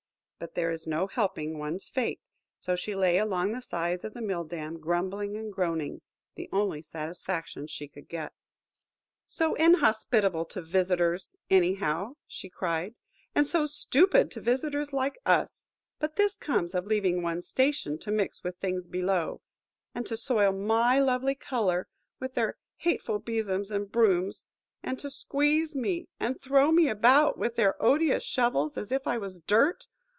But 0.43 0.55
there 0.55 0.71
is 0.71 0.87
no 0.87 1.05
helping 1.05 1.59
one's 1.59 1.87
fate, 1.87 2.19
so 2.59 2.75
she 2.75 2.95
lay 2.95 3.19
along 3.19 3.51
the 3.51 3.61
sides 3.61 4.03
of 4.03 4.15
the 4.15 4.23
mill 4.23 4.43
dam, 4.43 4.79
grumbling 4.79 5.37
and 5.37 5.53
groaning–the 5.53 6.49
only 6.51 6.81
satisfaction 6.81 7.67
she 7.67 7.87
could 7.87 8.09
get. 8.09 8.33
"So 9.27 9.53
inhospitable 9.53 10.45
to 10.45 10.63
visitors, 10.63 11.35
anyhow," 11.51 12.15
cried 12.53 12.93
she; 12.97 13.29
"and 13.35 13.45
so 13.45 13.67
stupid 13.67 14.31
to 14.31 14.41
visitors 14.41 14.91
like 14.91 15.19
us! 15.27 15.67
But 15.99 16.15
this 16.15 16.37
comes 16.37 16.73
of 16.73 16.87
leaving 16.87 17.21
one's 17.21 17.47
station 17.47 17.99
to 17.99 18.09
mix 18.09 18.43
with 18.43 18.57
things 18.57 18.87
below. 18.87 19.41
And 19.93 20.07
to 20.07 20.17
soil 20.17 20.51
my 20.51 20.97
lovely 20.97 21.35
colour 21.35 21.87
with 22.19 22.33
their 22.33 22.57
hateful 22.77 23.19
besoms 23.21 23.69
and 23.69 23.91
brooms! 23.91 24.47
And 24.81 24.97
to 24.97 25.09
squeeze 25.11 25.77
me, 25.77 26.07
and 26.19 26.41
throw 26.41 26.71
me 26.71 26.89
about 26.89 27.37
with 27.37 27.57
their 27.57 27.79
odious 27.79 28.23
shovels, 28.23 28.75
as 28.75 28.91
if 28.91 29.05
I 29.05 29.19
was 29.19 29.39
dirt! 29.39 29.85